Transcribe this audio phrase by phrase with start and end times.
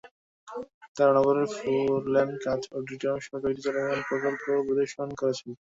[0.95, 5.49] তাঁরা নগরের four lane কাজ, অডিটরিয়ামসহ কয়েকটি চলমান প্রকল্প পরিদর্শন করেছেন।